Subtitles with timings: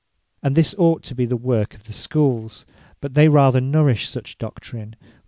[0.41, 2.65] And this ought to be the work of the Schooles;
[3.01, 4.95] but they rather nourish such doctrine.